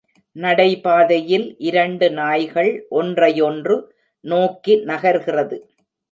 [0.35, 3.75] நடைபாதையில் இரண்டு நாய்கள் ஒன்றையொன்று
[4.25, 5.59] நோக்கி நகர்கிறது.